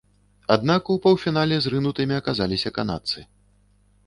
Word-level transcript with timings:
Аднак 0.55 0.87
у 0.93 0.95
паўфінале 1.03 1.59
зрынутымі 1.67 2.19
аказаліся 2.21 2.73
канадцы. 2.79 3.19